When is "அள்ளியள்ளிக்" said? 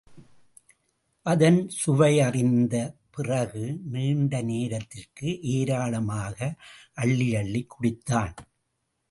7.01-7.71